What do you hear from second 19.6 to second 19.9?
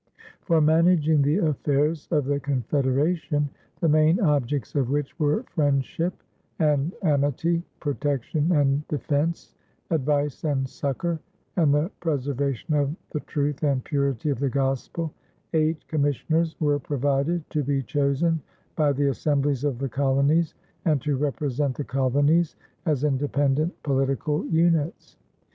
of the